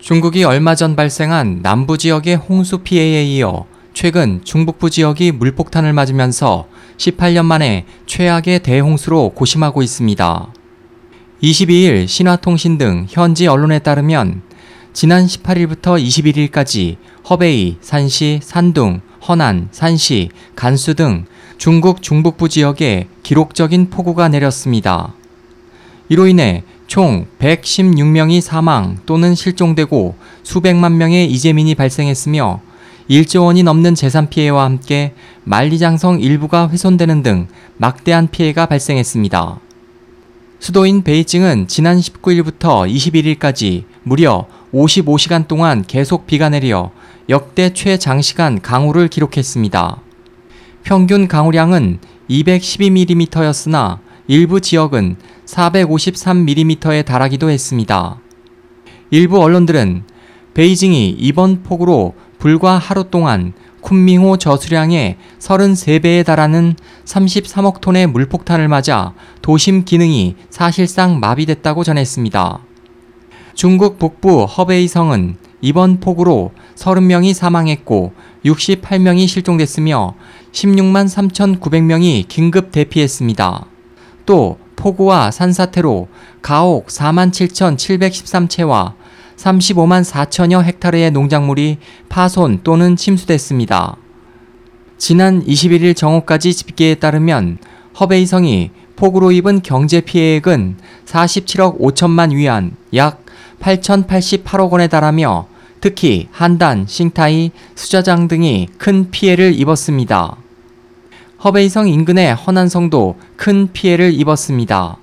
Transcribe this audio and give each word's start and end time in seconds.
중국이 0.00 0.44
얼마 0.44 0.74
전 0.74 0.96
발생한 0.96 1.60
남부 1.62 1.98
지역의 1.98 2.36
홍수 2.36 2.78
피해에 2.78 3.22
이어 3.24 3.66
최근 3.92 4.40
중북부 4.42 4.88
지역이 4.88 5.32
물폭탄을 5.32 5.92
맞으면서 5.92 6.66
18년 6.96 7.44
만에 7.44 7.84
최악의 8.06 8.60
대홍수로 8.60 9.30
고심하고 9.30 9.82
있습니다. 9.82 10.52
22일 11.42 12.08
신화통신 12.08 12.78
등 12.78 13.06
현지 13.10 13.46
언론에 13.46 13.78
따르면 13.78 14.40
지난 14.94 15.26
18일부터 15.26 16.02
21일까지 16.02 16.96
허베이, 17.28 17.76
산시, 17.82 18.40
산둥, 18.42 19.02
허난, 19.28 19.68
산시, 19.70 20.30
간수 20.56 20.94
등 20.94 21.26
중국 21.58 22.00
중북부 22.02 22.48
지역에 22.48 23.06
기록적인 23.22 23.90
폭우가 23.90 24.28
내렸습니다. 24.28 25.12
이로 26.08 26.26
인해 26.26 26.64
총 26.90 27.26
116명이 27.38 28.40
사망 28.40 28.98
또는 29.06 29.36
실종되고 29.36 30.16
수백만 30.42 30.98
명의 30.98 31.30
이재민이 31.30 31.76
발생했으며 31.76 32.60
1조 33.08 33.44
원이 33.44 33.62
넘는 33.62 33.94
재산 33.94 34.28
피해와 34.28 34.64
함께 34.64 35.14
만리장성 35.44 36.18
일부가 36.20 36.68
훼손되는 36.68 37.22
등 37.22 37.46
막대한 37.76 38.26
피해가 38.26 38.66
발생했습니다. 38.66 39.60
수도인 40.58 41.04
베이징은 41.04 41.68
지난 41.68 41.96
19일부터 42.00 42.92
21일까지 42.92 43.84
무려 44.02 44.48
55시간 44.74 45.46
동안 45.46 45.84
계속 45.86 46.26
비가 46.26 46.48
내려 46.48 46.90
역대 47.28 47.72
최장시간 47.72 48.62
강우를 48.62 49.06
기록했습니다. 49.06 50.02
평균 50.82 51.28
강우량은 51.28 52.00
212mm였으나 52.28 54.09
일부 54.32 54.60
지역은 54.60 55.16
453mm에 55.44 57.04
달하기도 57.04 57.50
했습니다. 57.50 58.20
일부 59.10 59.42
언론들은 59.42 60.04
베이징이 60.54 61.16
이번 61.18 61.64
폭우로 61.64 62.14
불과 62.38 62.78
하루 62.78 63.10
동안 63.10 63.52
쿤밍호 63.82 64.38
저수량의 64.38 65.16
33배에 65.40 66.24
달하는 66.24 66.76
33억 67.06 67.80
톤의 67.80 68.06
물폭탄을 68.06 68.68
맞아 68.68 69.14
도심 69.42 69.84
기능이 69.84 70.36
사실상 70.48 71.18
마비됐다고 71.18 71.82
전했습니다. 71.82 72.60
중국 73.54 73.98
북부 73.98 74.44
허베이 74.44 74.86
성은 74.86 75.38
이번 75.60 75.98
폭우로 75.98 76.52
30명이 76.76 77.34
사망했고 77.34 78.12
68명이 78.44 79.26
실종됐으며 79.26 80.14
16만 80.52 81.08
3,900명이 81.58 82.28
긴급 82.28 82.70
대피했습니다. 82.70 83.66
또 84.26 84.58
폭우와 84.76 85.30
산사태로 85.30 86.08
가옥 86.42 86.86
4만 86.86 87.30
7,713채와 87.30 88.94
35만 89.36 90.04
4천여 90.04 90.64
헥타르의 90.64 91.10
농작물이 91.10 91.78
파손 92.08 92.60
또는 92.62 92.96
침수됐습니다. 92.96 93.96
지난 94.98 95.44
21일 95.44 95.96
정오까지 95.96 96.52
집계에 96.54 96.94
따르면 96.94 97.58
허베이성이 97.98 98.70
폭우로 98.96 99.32
입은 99.32 99.62
경제 99.62 100.02
피해액은 100.02 100.76
47억 101.06 101.80
5천만 101.80 102.34
위안, 102.34 102.76
약 102.94 103.24
8,088억 103.60 104.70
원에 104.70 104.88
달하며 104.88 105.46
특히 105.80 106.28
한단, 106.30 106.84
싱타이, 106.86 107.50
수자장 107.74 108.28
등이 108.28 108.68
큰 108.76 109.10
피해를 109.10 109.58
입었습니다. 109.58 110.36
허베이성 111.42 111.88
인근의 111.88 112.34
허난성도 112.34 113.16
큰 113.36 113.72
피해를 113.72 114.12
입었습니다. 114.12 114.98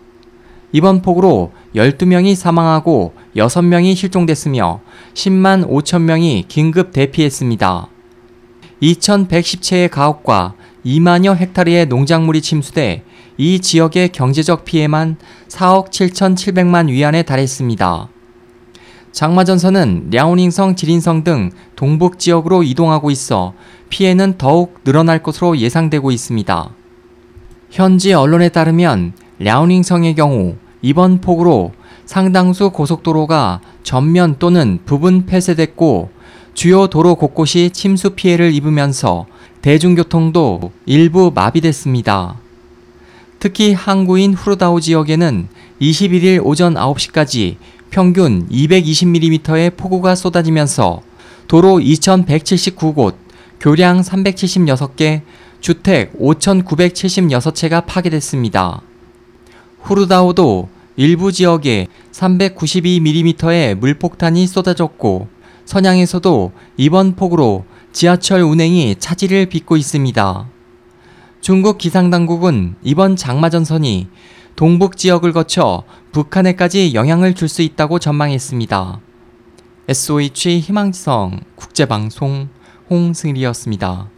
이번 0.72 1.02
폭우로 1.02 1.52
12명이 1.76 2.36
사망하고 2.36 3.14
6명이 3.36 3.96
실종됐으며 3.96 4.82
10만 5.16 5.68
5천 5.68 6.02
명이 6.04 6.46
긴급 6.48 6.92
대피했습니다. 6.92 7.88
2,110채의 8.84 9.90
가옥과 9.90 10.54
2만여 10.86 11.36
헥타르의 11.36 11.88
농작물이 11.88 12.42
침수돼 12.42 13.03
이 13.38 13.59
지역의 13.59 14.09
경제적 14.09 14.64
피해만 14.64 15.18
4억 15.47 15.90
7,700만 15.90 16.90
위안에 16.90 17.24
달했습니다. 17.24 18.09
장마전선은 19.17 20.09
랴오닝성, 20.11 20.75
지린성 20.75 21.23
등 21.23 21.50
동북 21.75 22.19
지역으로 22.19 22.61
이동하고 22.61 23.09
있어 23.09 23.55
피해는 23.89 24.35
더욱 24.38 24.83
늘어날 24.83 25.23
것으로 25.23 25.57
예상되고 25.57 26.11
있습니다. 26.11 26.69
현지 27.72 28.13
언론에 28.13 28.50
따르면 28.50 29.13
랴오닝성의 29.39 30.13
경우 30.13 30.57
이번 30.83 31.19
폭우로 31.19 31.72
상당수 32.05 32.69
고속도로가 32.69 33.61
전면 33.81 34.35
또는 34.38 34.81
부분 34.85 35.25
폐쇄됐고 35.25 36.11
주요 36.53 36.85
도로 36.85 37.16
곳곳이 37.16 37.72
침수 37.72 38.11
피해를 38.11 38.53
입으면서 38.53 39.25
대중교통도 39.63 40.72
일부 40.85 41.31
마비됐습니다. 41.34 42.35
특히 43.39 43.73
항구인 43.73 44.35
후르다오 44.35 44.79
지역에는 44.79 45.47
21일 45.81 46.41
오전 46.44 46.75
9시까지 46.75 47.55
평균 47.90 48.48
220mm의 48.50 49.75
폭우가 49.78 50.16
쏟아지면서 50.16 51.02
도로 51.48 51.80
2179곳, 51.80 53.16
교량 53.59 54.02
376개, 54.02 55.22
주택 55.62 56.18
5,976채가 56.20 57.86
파괴됐습니다. 57.86 58.81
후르다오도 59.81 60.70
일부 60.97 61.31
지역에 61.31 61.88
392mm의 62.12 63.76
물폭탄이 63.76 64.47
쏟아졌고 64.47 65.28
선양에서도 65.66 66.52
이번 66.78 67.16
폭우로 67.16 67.66
지하철 67.94 68.42
운행이 68.42 68.96
차질을 69.00 69.47
빚고 69.47 69.78
있습니다. 69.78 70.47
중국 71.42 71.78
기상당국은 71.78 72.76
이번 72.84 73.16
장마전선이 73.16 74.08
동북 74.57 74.97
지역을 74.97 75.34
거쳐 75.34 75.84
북한에까지 76.12 76.95
영향을 76.95 77.35
줄 77.35 77.47
수 77.47 77.62
있다고 77.62 78.00
전망했습니다. 78.00 79.00
SOH 79.88 80.59
희망지성 80.62 81.41
국제방송 81.56 82.50
홍승일이었습니다. 82.90 84.09